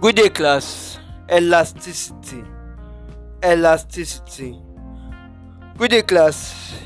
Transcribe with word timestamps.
Good 0.00 0.16
day, 0.16 0.30
class. 0.30 0.98
Elasticity. 1.30 2.42
Elasticity. 3.44 4.58
Good 5.76 5.90
day, 5.90 6.00
class. 6.00 6.80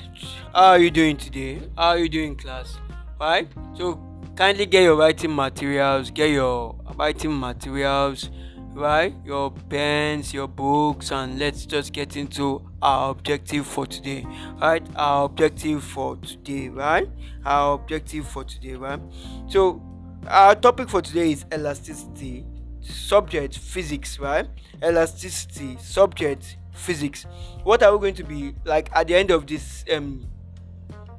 How 0.53 0.71
are 0.71 0.79
you 0.81 0.91
doing 0.91 1.17
today? 1.17 1.63
How 1.79 1.91
are 1.91 1.99
you 1.99 2.09
doing, 2.09 2.35
class? 2.35 2.77
Right? 3.21 3.49
So, 3.75 4.01
kindly 4.35 4.67
get 4.67 4.83
your 4.83 4.97
writing 4.97 5.33
materials, 5.33 6.11
get 6.11 6.31
your 6.31 6.75
writing 6.97 7.39
materials, 7.39 8.31
right? 8.73 9.15
Your 9.25 9.53
pens, 9.53 10.35
your 10.35 10.49
books, 10.49 11.13
and 11.13 11.39
let's 11.39 11.67
just 11.67 11.93
get 11.93 12.17
into 12.17 12.69
our 12.83 13.13
objective 13.13 13.65
for 13.65 13.87
today. 13.87 14.27
Right? 14.61 14.85
Our 14.97 15.27
objective 15.27 15.85
for 15.85 16.17
today, 16.17 16.69
right? 16.69 17.09
Our 17.47 17.75
objective 17.75 18.27
for 18.27 18.43
today, 18.43 18.75
right? 18.75 18.99
So, 19.47 19.81
our 20.27 20.57
topic 20.57 20.89
for 20.89 21.01
today 21.01 21.31
is 21.31 21.45
elasticity 21.53 22.45
subject 22.85 23.59
physics 23.59 24.19
right? 24.19 24.49
Elasticity 24.83 25.77
subject 25.79 26.57
physics. 26.73 27.27
What 27.63 27.83
are 27.83 27.97
we 27.97 28.01
going 28.01 28.15
to 28.15 28.25
be 28.25 28.55
like 28.65 28.91
at 28.95 29.09
the 29.09 29.15
end 29.15 29.31
of 29.31 29.47
this 29.47 29.85
um 29.93 30.27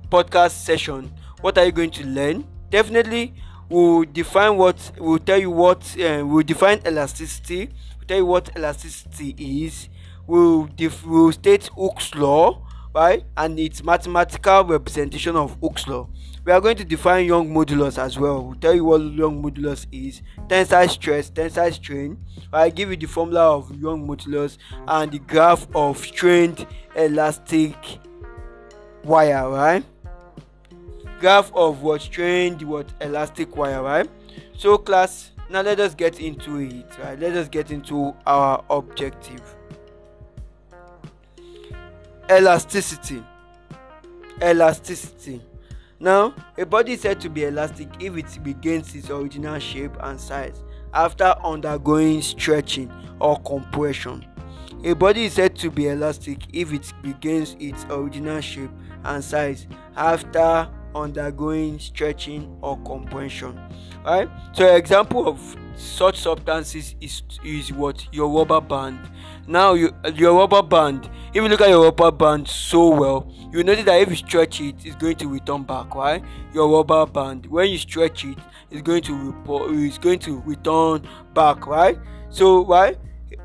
podcast 0.10 0.52
session 0.52 1.12
what 1.42 1.58
are 1.58 1.66
you 1.66 1.72
going 1.72 1.92
to 1.92 2.06
learn? 2.06 2.46
Definitely 2.70 3.34
we'll 3.70 4.04
define 4.04 4.58
what 4.58 4.92
we'll 5.00 5.20
tell 5.20 5.40
you 5.40 5.50
what 5.52 5.80
uh, 6.00 6.24
we'll 6.26 6.44
define 6.44 6.80
elasticity 6.86 7.70
we'll 7.98 8.08
tell 8.08 8.18
you 8.18 8.26
what 8.26 8.50
elasticity 8.56 9.36
is. 9.38 9.90
We'll, 10.28 10.66
def- 10.66 11.06
we'll 11.06 11.32
state 11.34 11.70
Hooke's 11.76 12.16
law 12.16 12.66
right 12.96 13.26
and 13.36 13.60
its 13.60 13.84
mathematical 13.84 14.64
representation 14.64 15.36
of 15.36 15.58
Hooke's 15.62 15.86
law. 15.86 16.08
We 16.46 16.52
are 16.54 16.62
going 16.62 16.78
to 16.78 16.86
define 16.86 17.26
young 17.26 17.50
modulus 17.50 17.98
as 17.98 18.18
well. 18.18 18.46
We'll 18.46 18.56
tell 18.56 18.74
you 18.74 18.86
what 18.86 19.02
young 19.02 19.44
modulus 19.44 19.86
is. 19.92 20.22
Tensile 20.48 20.88
stress 20.88 21.30
tensile 21.30 21.72
strain. 21.74 22.18
I 22.54 22.70
give 22.70 22.90
you 22.90 22.96
the 22.96 23.08
formula 23.08 23.58
of 23.58 23.70
young 23.82 24.08
modulus 24.08 24.58
and 24.88 25.12
the 25.12 25.20
graph 25.20 25.68
of 25.76 25.98
strained 25.98 26.66
elastic 26.96 27.76
wire 29.04 29.50
right? 29.50 29.84
Graph 31.20 31.52
of 31.54 31.82
what? 31.82 32.02
Strained 32.02 32.62
what? 32.62 32.94
Elastic 33.02 33.58
wire 33.58 33.84
right? 33.84 34.10
So 34.58 34.78
class 34.78 35.32
now 35.50 35.62
let 35.62 35.80
us 35.80 35.94
get 35.96 36.22
into 36.22 36.60
it 36.60 36.88
right? 37.04 37.20
Let 37.20 37.36
us 37.36 37.50
get 37.50 37.72
into 37.72 38.16
our 38.26 38.64
objective 38.70 39.55
elasticity 42.30 43.24
elasticity 44.42 45.42
now, 46.00 46.36
a 46.58 46.66
body 46.66 46.94
is 46.94 47.02
said 47.02 47.22
to 47.22 47.30
be 47.30 47.46
elastic 47.46 47.88
if 48.02 48.18
it 48.18 48.40
regains 48.44 48.94
its 48.94 49.10
original 49.10 49.60
shape 49.60 49.96
and 50.02 50.20
size 50.20 50.62
after 50.94 51.34
undergoing 51.44 52.22
stretching 52.22 52.92
or 53.20 53.40
compression. 53.42 54.26
A 54.84 54.94
body 54.94 55.26
is 55.26 55.34
said 55.34 55.56
to 55.56 55.72
be 55.72 55.88
elastic 55.88 56.44
if 56.54 56.74
it 56.74 56.92
regains 57.02 57.56
its 57.60 57.86
original 57.90 58.42
shape 58.42 58.70
and 59.06 59.24
size 59.24 59.68
after 59.96 60.70
undergoing 60.94 61.80
stretching 61.80 62.58
or 62.62 62.78
compression. 62.84 63.60
Right? 64.04 64.30
So, 64.54 64.76
example 64.76 65.28
of 65.28 65.56
such 65.76 66.20
substances 66.20 66.96
is 67.02 67.22
is 67.44 67.72
what 67.72 68.08
your 68.14 68.30
rubber 68.30 68.62
band. 68.62 69.00
Now, 69.48 69.74
you, 69.74 69.92
your 70.14 70.34
rubber 70.34 70.64
band. 70.64 71.10
If 71.30 71.44
you 71.44 71.48
look 71.48 71.62
at 71.62 71.70
your 71.70 71.84
rubber 71.84 72.12
band 72.12 72.48
so 72.48 72.90
well, 72.90 73.32
you 73.52 73.64
notice 73.64 73.86
that 73.86 74.02
if 74.02 74.10
you 74.10 74.16
stretch 74.16 74.62
it, 74.62 74.76
it's 74.86 74.96
going 74.96 75.18
to 75.18 75.28
return 75.28 75.64
back, 75.64 75.94
right? 75.94 76.24
Your 76.54 76.70
rubber 76.70 77.06
band, 77.06 77.46
when 77.48 77.70
you 77.70 77.78
stretch 77.78 78.26
it, 78.26 78.38
it's 78.72 78.82
going 78.82 79.02
to 79.04 79.14
report, 79.14 79.72
it's 79.72 79.98
going 79.98 80.20
to 80.20 80.42
return 80.42 81.08
back, 81.34 81.68
right? 81.68 81.98
So, 82.30 82.66
right? 82.66 82.98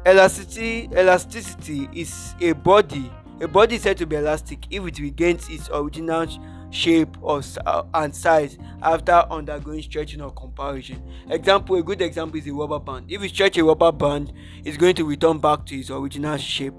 Elasticity, 0.06 0.88
elasticity 0.96 1.88
is 1.92 2.34
a 2.40 2.52
body. 2.52 3.10
A 3.40 3.48
body 3.48 3.76
is 3.76 3.82
said 3.82 3.96
to 3.98 4.06
be 4.06 4.16
elastic 4.16 4.66
if 4.70 4.86
it 4.86 4.98
regains 4.98 5.48
its 5.48 5.68
original 5.72 6.26
shape 6.70 7.16
or 7.20 7.42
uh, 7.66 7.82
and 7.94 8.14
size 8.14 8.58
after 8.82 9.12
undergoing 9.30 9.82
stretching 9.82 10.20
or 10.20 10.30
compression. 10.32 11.02
Example: 11.28 11.76
A 11.76 11.82
good 11.82 12.02
example 12.02 12.38
is 12.38 12.46
a 12.46 12.52
rubber 12.52 12.78
band. 12.78 13.06
If 13.10 13.22
you 13.22 13.28
stretch 13.28 13.58
a 13.58 13.64
rubber 13.64 13.92
band, 13.92 14.32
it's 14.64 14.76
going 14.76 14.94
to 14.96 15.04
return 15.04 15.38
back 15.38 15.66
to 15.66 15.76
its 15.76 15.90
original 15.90 16.36
shape. 16.36 16.74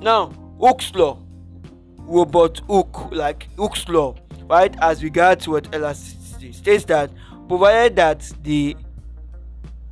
Now, 0.00 0.32
Hooke's 0.60 0.94
law 0.94 1.18
Robert 2.06 2.60
Hooke, 2.68 3.10
like 3.12 3.48
Hooke's 3.56 3.88
law, 3.88 4.14
right, 4.48 4.74
as 4.82 5.02
regards 5.02 5.48
what 5.48 5.72
elasticity 5.74 6.52
states 6.52 6.84
that 6.84 7.10
provided 7.48 7.96
that 7.96 8.30
the 8.42 8.76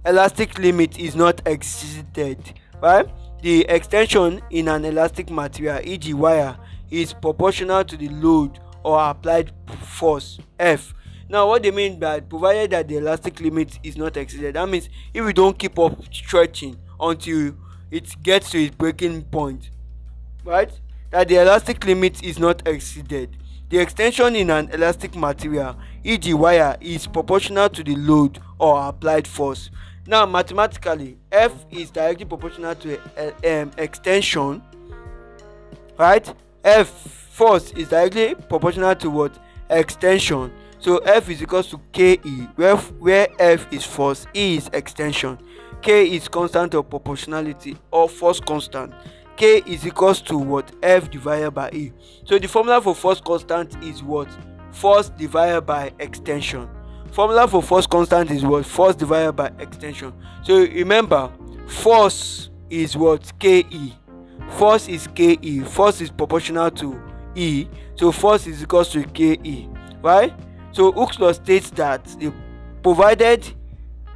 elastic 0.05 0.59
limit 0.59 0.99
is 0.99 1.15
not 1.15 1.41
exceeded, 1.47 2.55
right, 2.83 3.09
the 3.43 3.63
extension 3.69 4.41
in 4.51 4.69
an 4.69 4.85
elastic 4.85 5.31
material, 5.31 5.81
e.g., 5.85 6.13
wire, 6.15 6.57
is 6.91 7.13
proportional 7.15 7.85
to 7.85 7.97
the 7.97 8.09
load 8.09 8.59
or 8.83 9.01
applied 9.11 9.53
force 9.83 10.39
F. 10.59 10.95
Now, 11.29 11.47
what 11.49 11.63
they 11.63 11.71
mean 11.71 11.99
by 11.99 12.21
provided 12.21 12.71
that 12.71 12.89
the 12.89 12.97
elastic 12.97 13.41
limit 13.41 13.79
is 13.83 13.97
not 13.97 14.17
exceeded, 14.17 14.55
that 14.55 14.69
means 14.69 14.89
if 15.15 15.25
we 15.25 15.33
don't 15.33 15.59
keep 15.59 15.79
up 15.79 16.03
stretching 16.13 16.77
until 16.99 17.55
it 17.91 18.23
gets 18.23 18.51
to 18.51 18.65
its 18.65 18.75
breaking 18.75 19.23
point, 19.25 19.71
right? 20.45 20.71
that 21.11 21.29
the 21.29 21.37
elastic 21.37 21.85
limit 21.85 22.23
is 22.23 22.39
not 22.39 22.67
exceeded. 22.67 23.37
The 23.69 23.79
extension 23.79 24.35
in 24.37 24.51
an 24.51 24.71
elastic 24.71 25.15
material, 25.15 25.77
e.g. 26.03 26.33
wire, 26.35 26.77
is 26.81 27.07
proportional 27.07 27.69
to 27.69 27.85
the 27.85 27.97
load 27.97 28.39
or 28.59 28.89
applied 28.89 29.27
force. 29.27 29.71
Now, 30.07 30.27
mathematically, 30.27 31.19
F 31.31 31.53
is 31.71 31.91
directly 31.91 32.25
proportional 32.25 32.75
to 32.77 32.99
um, 33.63 33.71
extension, 33.77 34.63
right? 35.99 36.33
F 36.65 37.30
force 37.41 37.71
is 37.71 37.89
directly 37.89 38.35
proportional 38.35 38.95
to 38.95 39.09
what? 39.09 39.39
Extension. 39.71 40.53
So 40.79 40.99
F 40.99 41.31
is 41.31 41.43
equal 41.43 41.63
to 41.63 41.81
KE, 41.91 42.19
where, 42.57 42.77
where 42.77 43.29
F 43.39 43.67
is 43.73 43.83
force, 43.83 44.27
E 44.35 44.59
is 44.59 44.69
extension. 44.75 45.39
K 45.81 46.05
is 46.05 46.29
constant 46.29 46.75
of 46.75 46.91
proportionality 46.91 47.79
or 47.91 48.11
force 48.11 48.41
constant. 48.41 48.93
K 49.39 49.63
is 49.65 49.87
equals 49.87 50.21
to 50.23 50.37
what? 50.37 50.71
F 50.83 51.11
divided 51.11 51.53
by 51.53 51.71
e. 51.71 51.93
So 52.25 52.39
the 52.39 52.47
formula 52.47 52.83
for 52.83 52.95
force 52.95 53.23
constant 53.23 53.75
is 53.83 54.03
what? 54.03 54.29
Force 54.73 55.09
divided 55.09 55.63
by 55.63 55.93
extension. 55.99 56.69
Formula 57.11 57.49
for 57.49 57.63
force 57.63 57.87
constant 57.87 58.31
is 58.31 58.45
what? 58.45 58.67
Force 58.67 58.95
divided 58.97 59.33
by 59.33 59.51
extension. 59.59 60.13
So 60.43 60.59
remember 60.59 61.33
force 61.67 62.51
is 62.69 62.99
what? 62.99 63.33
Ke 63.41 63.65
force 64.59 64.89
is 64.89 65.07
ke 65.07 65.65
force 65.67 66.03
is 66.03 66.11
proportional 66.11 66.71
to 66.73 67.10
e 67.35 67.67
so 67.95 68.13
force 68.13 68.47
is 68.47 68.63
equals 68.63 68.91
to 68.91 69.03
ke 69.05 69.69
right 70.03 70.33
so 70.73 70.93
Hooke's 70.93 71.19
law 71.19 71.33
states 71.33 71.71
that 71.71 72.05
the 72.19 72.33
provided 72.83 73.47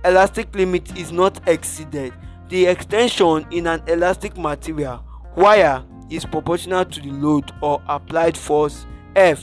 elastic 0.04 0.54
limit 0.54 0.96
is 0.98 1.12
not 1.12 1.40
exceeded 1.48 2.12
the 2.48 2.66
extension 2.66 3.46
in 3.50 3.66
an 3.66 3.82
elastic 3.86 4.36
material 4.36 5.04
wire 5.36 5.84
is 6.10 6.24
proportional 6.24 6.84
to 6.84 7.00
the 7.00 7.10
load 7.10 7.50
or 7.60 7.82
applied 7.88 8.36
force 8.36 8.86
F. 9.16 9.42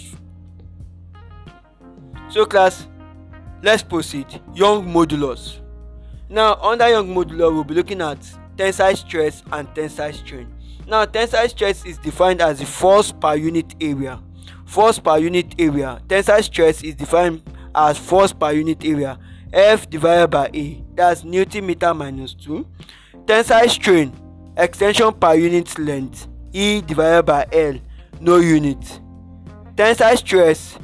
So 2.30 2.46
class, 2.46 2.88
let's 3.62 3.84
proceed. 3.84 4.42
Young 4.54 4.86
modulus. 4.86 5.60
Now 6.30 6.56
under 6.56 6.90
young 6.90 7.08
modulus 7.14 7.54
we'll 7.54 7.64
be 7.64 7.74
looking 7.74 8.02
at 8.02 8.20
tensile 8.58 8.96
stress 8.96 9.44
and 9.52 9.74
tensile 9.76 10.14
strain. 10.14 10.54
Now 10.91 11.06
tensile 11.06 11.47
stress 11.47 11.85
is 11.85 11.97
defined 11.97 12.41
as 12.41 12.59
the 12.59 12.66
force 12.66 13.13
per 13.13 13.36
unit 13.36 13.75
area. 13.80 14.21
Force 14.66 15.00
per 15.00 15.19
unit 15.19 15.56
area. 15.57 16.01
Tensile 16.10 16.44
stress 16.44 16.83
is 16.83 16.95
defined 16.95 17.42
as 17.74 17.98
force 17.98 18.33
per 18.33 18.51
unit 18.51 18.83
area. 18.83 19.18
F 19.54 19.89
divided 19.89 20.27
by 20.27 20.50
A. 20.54 20.83
That's 20.94 21.24
Newton 21.24 21.66
meter 21.66 21.94
minus 21.94 22.33
2. 22.33 22.68
Tensile 23.25 23.69
strain 23.69 24.12
extension 24.57 25.13
per 25.13 25.36
unit 25.36 25.80
length 25.80 26.27
E 26.51 26.81
divided 26.81 27.25
by 27.25 27.48
L 27.54 27.80
no 28.19 28.39
unit. 28.39 29.00
Tensile 29.77 30.18
stress 30.18 30.77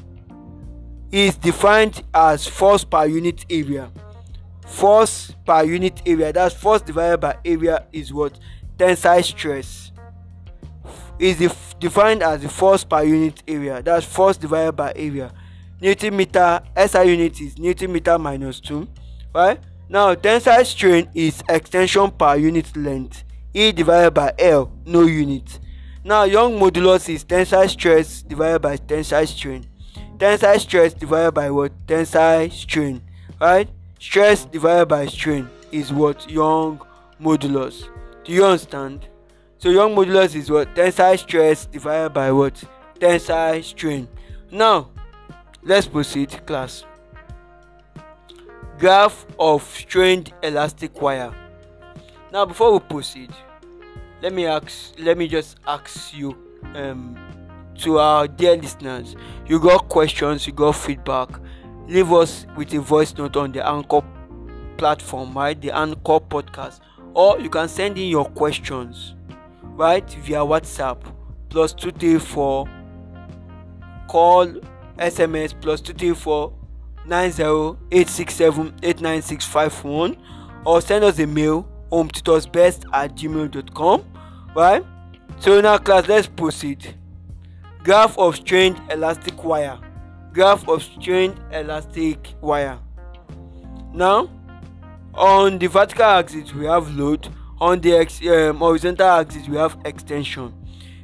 is 1.12 1.36
defined 1.36 2.02
as 2.14 2.48
force 2.48 2.86
per 2.86 3.08
unit 3.08 3.46
area. 3.50 3.92
Force 4.66 5.36
per 5.46 5.64
unit 5.64 6.02
area 6.06 6.32
that's 6.32 6.56
force 6.56 6.82
divided 6.82 7.20
by 7.20 7.36
area 7.44 7.86
is 7.92 8.14
what 8.14 8.40
tensile 8.78 9.22
stress 9.22 9.87
is 11.20 11.38
def 11.38 11.80
defined 11.80 12.24
as 12.24 12.42
the 12.42 12.50
force 12.50 12.84
per 12.84 13.04
unit 13.04 13.44
area 13.48 13.82
that's 13.82 14.06
force 14.06 14.38
divided 14.38 14.74
by 14.74 14.92
area. 14.96 15.32
Newton 15.82 16.18
meter 16.18 16.62
SI 16.76 17.04
unit 17.04 17.40
is 17.40 17.58
Newton 17.58 17.92
meter 17.92 18.18
minus 18.18 18.60
2 18.62 18.88
right 19.34 19.60
now 19.90 20.16
tensile 20.16 20.66
strain 20.66 21.08
is 21.14 21.44
extension 21.50 22.10
per 22.12 22.36
unit 22.36 22.76
length 22.76 23.24
E 23.54 23.72
divided 23.72 24.12
by 24.14 24.32
L, 24.38 24.72
no 24.86 25.02
unit. 25.02 25.60
Now, 26.04 26.26
Young 26.26 26.60
modulus 26.60 27.10
is 27.10 27.24
tensile 27.24 27.68
stress 27.68 28.22
divided 28.22 28.60
by 28.62 28.78
tensile 28.78 29.26
strain. 29.26 29.66
Tensile 30.20 30.60
stress 30.60 30.94
divided 30.94 31.32
by 31.32 31.50
what? 31.50 31.72
Tensile 31.88 32.52
strain, 32.52 33.02
right? 33.42 33.68
Stress 34.00 34.46
divided 34.46 34.86
by 34.88 35.08
strain. 35.08 35.50
is 35.72 35.92
what 35.92 36.30
young 36.30 36.80
modulus 37.20 37.90
do 38.24 38.32
you 38.32 38.46
understand 38.46 39.08
so 39.58 39.70
young 39.70 39.96
modulus 39.96 40.36
is 40.36 40.50
what? 40.50 40.76
Tensile 40.76 41.18
stress 41.18 41.66
divided 41.66 42.14
by 42.14 42.32
what? 42.32 42.64
Tensile 43.00 43.62
strain. 43.64 44.08
Now 44.52 44.90
let's 45.64 45.88
proceed 45.88 46.46
class. 46.46 46.84
Graph 48.80 49.26
of 49.40 49.64
strained 49.64 50.34
elastic 50.44 51.02
wire. 51.02 51.34
Now 52.32 52.46
before 52.46 52.74
we 52.74 52.80
proceed 52.80 53.32
let 54.22 54.34
me 54.34 54.46
ask 54.46 54.94
let 54.98 55.18
me 55.18 55.28
just 55.28 55.58
ask 55.68 56.16
you 56.16 56.36
um 56.74 57.18
to 57.78 58.00
our 58.00 58.28
dear 58.28 58.56
listeners 58.56 59.16
you 59.46 59.60
got 59.60 59.88
questions 59.90 60.48
you 60.48 60.54
got 60.54 60.72
feedback 60.72 61.30
leave 61.88 62.12
us 62.12 62.48
with 62.56 62.74
a 62.74 62.80
voice 62.80 63.16
note 63.16 63.38
on 63.38 63.52
the 63.52 63.66
anchor 63.66 64.02
platform 64.78 65.34
right? 65.34 65.60
The 65.60 65.72
anchor 65.72 66.20
podcast. 66.20 66.80
Or 67.14 67.40
you 67.40 67.50
can 67.50 67.68
send 67.68 67.98
in 67.98 68.08
your 68.08 68.26
questions 68.26 69.16
right 69.78 70.10
via 70.26 70.40
whatsapp 70.40 71.02
plus 71.50 71.74
234 71.74 72.68
call 74.08 74.48
sms 74.98 75.54
plus 75.62 75.80
234 75.82 76.54
90 77.06 77.78
or 80.66 80.82
send 80.82 81.04
us 81.06 81.20
a 81.20 81.26
mail 81.26 81.68
home 81.90 82.10
best 82.52 82.86
at 82.94 83.16
gmail.com 83.16 84.04
right? 84.56 84.84
So 85.40 85.62
now 85.62 85.78
class 85.78 86.08
let's 86.08 86.28
proceed. 86.28 86.96
Graph 87.84 88.18
of 88.18 88.36
strained 88.36 88.82
elastic 88.92 89.44
wire. 89.44 89.80
Graph 90.34 90.68
of 90.68 90.84
strained 90.84 91.40
elastic 91.52 92.34
wire. 92.42 92.80
Now 93.94 94.30
on 95.14 95.58
the 95.58 95.68
vertical 95.68 96.06
axis 96.06 96.54
we 96.54 96.66
have 96.66 96.94
load 96.96 97.30
on 97.60 97.80
the 97.82 97.94
ex 97.94 98.22
um, 98.28 98.58
horizontal 98.58 99.08
axis 99.08 99.48
we 99.48 99.58
have 99.58 99.78
extension. 99.86 100.54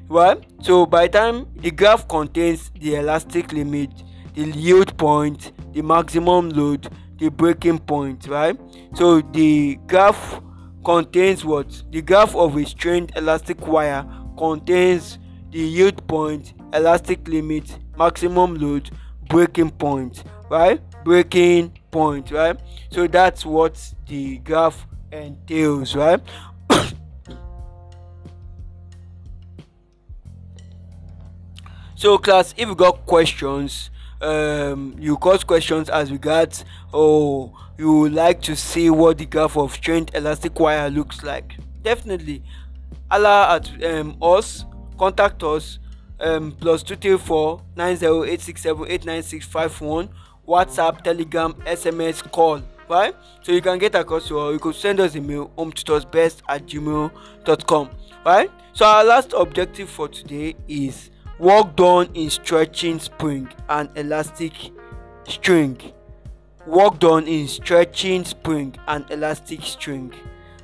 Right 0.09 0.43
so 0.61 0.85
by 0.85 1.07
time 1.07 1.47
the 1.55 1.71
graph 1.71 2.07
contains 2.07 2.71
the 2.79 2.95
elastic 2.95 3.51
limit 3.51 3.89
the 4.35 4.45
yield 4.51 4.97
point 4.97 5.51
the 5.73 5.81
maximum 5.81 6.49
load 6.49 6.89
the 7.17 7.29
breaking 7.29 7.79
point 7.79 8.27
right? 8.27 8.59
So 8.95 9.21
the 9.21 9.75
graph 9.87 10.41
contains 10.83 11.45
what? 11.45 11.83
The 11.91 12.01
graph 12.01 12.35
of 12.35 12.57
a 12.57 12.65
strained 12.65 13.13
elastic 13.15 13.65
wire 13.65 14.05
contains 14.37 15.19
the 15.51 15.59
yield 15.59 16.05
point 16.07 16.53
elastic 16.73 17.27
limit 17.27 17.79
maximum 17.97 18.55
load 18.55 18.89
breaking 19.29 19.71
point 19.71 20.23
right? 20.49 20.81
Breaking 21.03 21.71
point 21.91 22.31
right? 22.31 22.59
So 22.91 23.07
that's 23.07 23.45
what 23.45 23.93
the 24.07 24.37
graph 24.39 24.85
entails 25.13 25.95
right? 25.95 26.21
So 31.95 32.17
class 32.17 32.53
if 32.57 32.67
you 32.67 32.75
got 32.75 33.05
questions 33.05 33.89
um, 34.23 34.95
you 34.97 35.17
got 35.17 35.45
questions 35.45 35.89
as 35.89 36.11
regards 36.11 36.63
oh 36.93 37.53
you 37.77 37.91
would 37.99 38.13
like 38.13 38.41
to 38.41 38.55
see 38.55 38.89
what 38.89 39.17
the 39.17 39.25
graph 39.25 39.57
of 39.57 39.73
strained 39.73 40.11
elastic 40.13 40.59
wire 40.59 40.89
looks 40.89 41.23
like 41.23 41.57
definitely 41.81 42.41
allah 43.11 43.55
at 43.55 43.83
um, 43.83 44.15
us 44.21 44.65
contact 44.97 45.43
us 45.43 45.79
um, 46.19 46.53
plus 46.53 46.83
234 46.83 47.61
90867 47.75 48.85
89651 48.87 50.09
whatsapp 50.47 51.01
telegram 51.03 51.53
sms 51.65 52.31
call 52.31 52.61
right 52.89 53.15
so 53.41 53.51
you 53.51 53.61
can 53.61 53.77
get 53.79 53.95
across 53.95 54.29
or 54.31 54.53
you 54.53 54.59
could 54.59 54.75
send 54.75 54.99
us 54.99 55.15
a 55.15 55.21
mail 55.21 55.51
home 55.55 55.73
best 56.11 56.41
at 56.49 56.65
gmail.com 56.65 57.89
right 58.25 58.51
so 58.73 58.85
our 58.85 59.03
last 59.03 59.33
objective 59.37 59.89
for 59.89 60.07
today 60.07 60.55
is 60.67 61.11
work 61.39 61.75
done 61.75 62.09
in 62.13 62.29
stretching 62.29 62.99
spring 62.99 63.47
and 63.69 63.89
elastic 63.95 64.53
string. 65.27 65.79
Work 66.65 66.99
done 66.99 67.27
in 67.27 67.47
stretching 67.47 68.23
spring 68.25 68.75
and 68.87 69.09
elastic 69.11 69.61
string. 69.61 70.13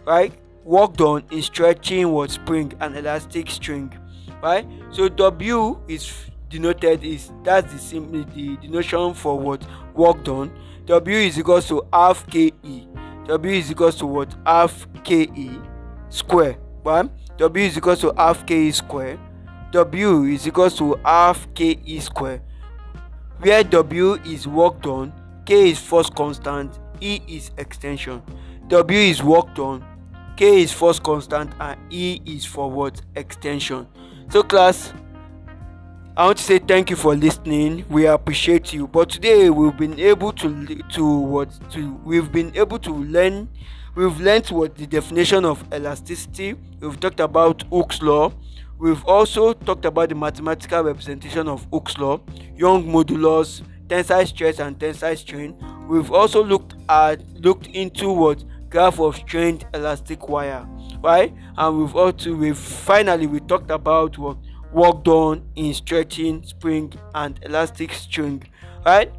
Right 0.05 0.33
work 0.63 0.95
done 0.97 1.23
in 1.31 1.41
stretching 1.41 2.11
what? 2.11 2.31
Spring 2.31 2.73
and 2.79 2.95
elastic 2.95 3.49
string. 3.49 3.93
Right 4.41 4.65
so 4.91 5.09
w 5.09 5.79
is 5.87 6.13
denoted 6.49 7.03
is 7.03 7.31
that's 7.43 7.71
the 7.73 7.79
simply 7.79 8.23
the 8.35 8.57
denotation 8.57 9.13
for 9.13 9.37
what? 9.37 9.63
Work 9.93 10.23
done 10.23 10.51
w 10.89 11.17
is 11.17 11.37
equals 11.37 11.67
to 11.67 11.85
half 11.93 12.25
ke 12.25 12.51
w 13.27 13.53
is 13.53 13.69
equals 13.69 13.95
to 13.95 14.07
what? 14.07 14.35
Half 14.43 14.87
ke 15.03 15.29
square. 16.09 16.57
Right 16.83 17.07
w 17.37 17.63
is 17.63 17.77
equals 17.77 18.01
to 18.01 18.11
half 18.17 18.43
ke 18.47 18.73
square. 18.73 19.19
W 19.71 20.23
is 20.23 20.47
equals 20.47 20.75
to 20.79 20.95
half 21.05 21.47
ke 21.53 21.77
square. 22.01 22.41
Where 23.37 23.63
w 23.63 24.15
is 24.25 24.47
work 24.47 24.81
done 24.81 25.13
k 25.45 25.69
is 25.69 25.77
force 25.77 26.09
constant 26.09 26.79
e 26.99 27.21
is 27.27 27.51
extension. 27.59 28.23
W 28.67 28.99
is 28.99 29.21
work 29.21 29.53
done 29.53 29.85
k 30.37 30.63
is 30.63 30.71
force 30.71 30.97
constant 30.97 31.53
and 31.59 31.77
e 31.91 32.19
is 32.25 32.45
for 32.45 32.71
what? 32.71 32.99
Extension. 33.15 33.85
So 34.29 34.41
class 34.41 34.91
i 36.19 36.25
want 36.25 36.37
to 36.37 36.43
say 36.43 36.59
thank 36.59 36.89
you 36.89 36.97
for 36.97 37.15
listening. 37.15 37.85
We 37.87 38.05
appreciate 38.05 38.73
you. 38.73 38.87
But 38.87 39.09
today 39.09 39.49
we've 39.49 39.77
been 39.77 39.97
able 39.97 40.33
to 40.33 40.65
to 40.89 41.17
what 41.17 41.71
to 41.71 41.93
we've 42.03 42.29
been 42.29 42.51
able 42.57 42.77
to 42.79 42.91
learn 42.91 43.47
we've 43.95 44.19
learned 44.19 44.49
what 44.49 44.75
the 44.75 44.85
definition 44.85 45.45
of 45.45 45.63
elasticity. 45.73 46.55
We've 46.81 46.99
talked 46.99 47.21
about 47.21 47.63
Hooke's 47.71 48.01
law. 48.01 48.33
We've 48.77 49.01
also 49.05 49.53
talked 49.53 49.85
about 49.85 50.09
the 50.09 50.15
mathematical 50.15 50.83
representation 50.83 51.47
of 51.47 51.65
Hooke's 51.71 51.97
law, 51.97 52.19
Young 52.53 52.83
modulus, 52.83 53.61
tensile 53.87 54.25
stress 54.25 54.59
and 54.59 54.77
tensile 54.77 55.15
strain. 55.15 55.55
We've 55.87 56.11
also 56.11 56.43
looked 56.43 56.75
at 56.89 57.23
looked 57.39 57.67
into 57.67 58.11
what 58.11 58.43
graph 58.69 58.99
of 58.99 59.15
strained 59.15 59.65
elastic 59.73 60.27
wire, 60.27 60.67
right? 61.01 61.33
And 61.57 61.79
we've 61.79 61.95
also 61.95 62.35
we 62.35 62.51
finally 62.51 63.25
we 63.25 63.39
talked 63.39 63.71
about 63.71 64.17
what 64.17 64.35
work 64.71 65.03
done 65.03 65.43
in 65.55 65.73
stretching 65.73 66.43
spring 66.43 66.93
and 67.15 67.39
elastic 67.43 67.93
string, 67.93 68.43
right? 68.85 69.11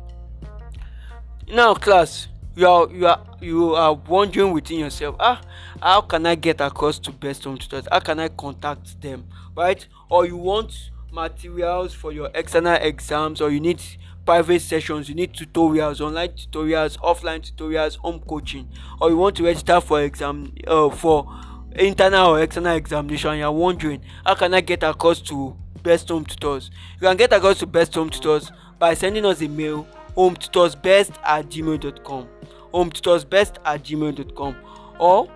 Now, 1.48 1.74
class, 1.74 2.28
you 2.56 2.66
are 2.66 2.90
you 2.90 3.06
are 3.06 3.26
you 3.40 3.74
are 3.74 3.94
wondering 3.94 4.52
within 4.52 4.80
yourself 4.80 5.16
ah 5.18 5.40
how 5.80 6.00
can 6.00 6.26
i 6.26 6.34
get 6.34 6.60
across 6.60 6.98
to 6.98 7.12
best 7.12 7.44
home 7.44 7.56
tutors? 7.56 7.86
How 7.90 8.00
can 8.00 8.20
i 8.20 8.28
contact 8.28 9.00
them? 9.00 9.26
Right? 9.56 9.86
Or 10.08 10.26
you 10.26 10.36
want 10.36 10.90
materials 11.12 11.94
for 11.94 12.12
your 12.12 12.30
external 12.34 12.74
exams 12.74 13.40
or 13.40 13.50
you 13.50 13.60
need 13.60 13.82
private 14.26 14.60
sessions 14.60 15.08
you 15.08 15.14
need 15.14 15.32
tutorials 15.32 16.00
online 16.00 16.28
tutorials 16.28 16.98
offline 16.98 17.40
tutorials 17.40 17.96
home 17.96 18.20
coaching. 18.20 18.68
Or 19.00 19.10
you 19.10 19.16
want 19.16 19.36
to 19.36 19.44
register 19.44 19.80
for 19.80 20.02
exam 20.02 20.52
uh, 20.66 20.90
for 20.90 21.32
internal 21.76 22.30
or 22.30 22.42
external 22.42 22.76
examination 22.76 23.30
and 23.30 23.40
you're 23.40 23.52
wondering 23.52 24.02
how 24.24 24.34
can 24.34 24.52
i 24.54 24.60
get 24.60 24.82
across 24.82 25.20
to 25.20 25.56
best 25.82 26.08
home 26.08 26.24
tutors? 26.24 26.70
You 27.00 27.08
can 27.08 27.16
get 27.16 27.32
across 27.32 27.58
to 27.60 27.66
best 27.66 27.94
home 27.94 28.10
tutors 28.10 28.52
by 28.78 28.94
sending 28.94 29.24
us 29.24 29.42
a 29.42 29.48
mail 29.48 29.86
home 30.14 30.36
tutors 30.36 30.74
best 30.74 31.12
at 31.24 31.48
gmail.com 31.48 32.28
home 32.72 32.90
tutors 32.90 33.24
best 33.24 33.58
at 33.64 33.82
gmail.com 33.82 34.56
or 34.98 35.30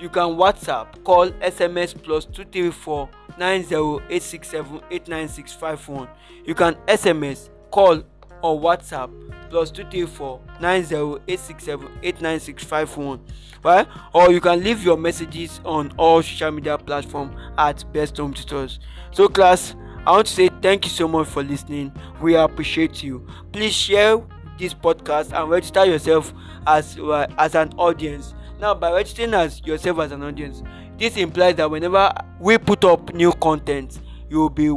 you 0.00 0.08
can 0.08 0.36
whatsapp 0.36 1.02
call 1.04 1.30
sms 1.30 2.02
plus 2.02 2.24
234 2.26 3.08
90867 3.38 4.80
89651 4.90 6.08
you 6.44 6.54
can 6.54 6.74
sms 6.86 7.50
call 7.70 8.02
or 8.42 8.58
whatsapp 8.60 9.10
plus 9.50 9.70
234 9.70 10.40
90867 10.60 11.88
89651 12.02 13.20
right 13.64 13.86
or 14.12 14.30
you 14.30 14.40
can 14.40 14.62
leave 14.62 14.82
your 14.82 14.96
messages 14.96 15.60
on 15.64 15.92
all 15.96 16.22
social 16.22 16.50
media 16.50 16.78
platforms 16.78 17.34
at 17.58 17.84
best 17.92 18.16
home 18.16 18.32
tutors. 18.32 18.80
So 19.12 19.28
class 19.28 19.74
i 20.06 20.12
want 20.12 20.26
to 20.26 20.32
say 20.32 20.48
thank 20.62 20.86
you 20.86 20.90
so 20.90 21.06
much 21.06 21.28
for 21.28 21.42
listening. 21.42 21.92
We 22.20 22.36
appreciate 22.36 23.02
you. 23.02 23.26
Please 23.52 23.74
share 23.74 24.22
this 24.58 24.72
podcast 24.74 25.32
and 25.32 25.50
register 25.50 25.84
yourself 25.84 26.32
as 26.66 26.98
uh, 26.98 27.26
as 27.38 27.54
an 27.54 27.72
audience. 27.76 28.34
Now 28.60 28.74
by 28.74 28.92
registering 28.92 29.34
as 29.34 29.60
yourself 29.64 29.98
as 29.98 30.12
an 30.12 30.22
audience 30.22 30.62
this 31.00 31.16
implies 31.16 31.54
that 31.56 31.70
whenever 31.70 32.12
we 32.38 32.58
put 32.58 32.84
up 32.84 33.14
new 33.14 33.32
content 33.32 34.00
you 34.28 34.38
will 34.38 34.50
be 34.50 34.68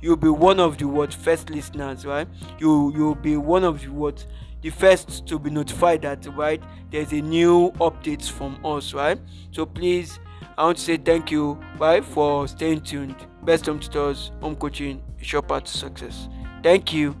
you'll 0.00 0.16
be 0.16 0.28
one 0.28 0.60
of 0.60 0.78
the 0.78 0.86
what 0.86 1.12
first 1.12 1.50
listeners 1.50 2.04
right? 2.06 2.28
You 2.58 2.92
you'll 2.94 3.14
be 3.14 3.36
one 3.36 3.64
of 3.64 3.80
the 3.82 3.88
what 3.88 4.26
the 4.62 4.70
first 4.70 5.26
to 5.26 5.38
be 5.38 5.50
notified 5.50 6.02
that 6.02 6.26
right 6.36 6.62
there's 6.90 7.12
a 7.12 7.20
new 7.20 7.70
updates 7.72 8.30
from 8.30 8.58
us 8.64 8.94
right? 8.94 9.18
So 9.50 9.66
please 9.66 10.18
i 10.58 10.64
want 10.64 10.78
to 10.78 10.84
say 10.84 10.96
thank 10.96 11.30
you 11.30 11.58
right 11.78 12.04
for 12.04 12.48
staying 12.48 12.80
tuned. 12.80 13.16
Best 13.42 13.66
home 13.66 13.78
tutors 13.80 14.32
home 14.40 14.56
coaching 14.56 15.02
shop 15.20 15.48
to 15.48 15.70
success. 15.70 16.28
Thank 16.62 16.92
you 16.92 17.16